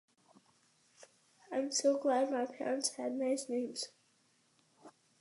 [1.51, 3.89] I’m so glad my parents had nice names.